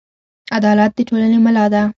عدالت 0.57 0.91
د 0.97 0.99
ټولنې 1.07 1.37
ملا 1.45 1.65
ده. 1.73 1.81